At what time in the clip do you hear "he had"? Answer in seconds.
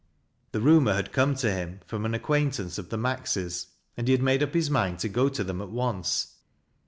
4.07-4.23